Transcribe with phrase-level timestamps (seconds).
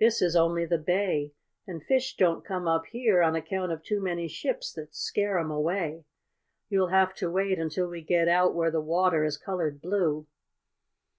[0.00, 1.34] "This is only the bay,
[1.66, 5.50] and fish don't come up here on account of too many ships that scare 'em
[5.50, 6.06] away.
[6.70, 10.26] You'll have to wait until we get out where the water is colored blue."